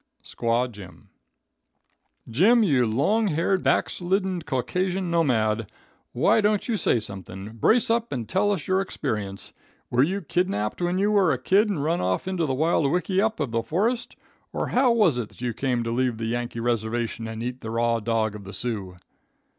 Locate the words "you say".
6.67-6.99